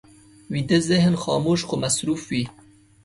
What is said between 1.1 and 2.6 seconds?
خاموش خو مصروف وي